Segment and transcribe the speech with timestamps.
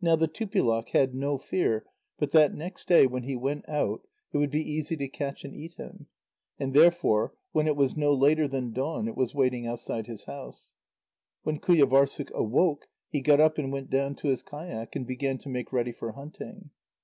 [0.00, 1.84] Now the Tupilak had no fear
[2.20, 5.52] but that next day, when he went out, it would be easy to catch and
[5.56, 6.06] eat him.
[6.56, 10.72] And therefore, when it was no later than dawn, it was waiting outside his house.
[11.42, 15.48] When Qujâvârssuk awoke, he got up and went down to his kayak, and began to
[15.48, 16.70] make ready for hunting.